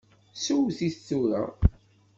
Sew-it 0.43 0.95
tura! 1.05 1.43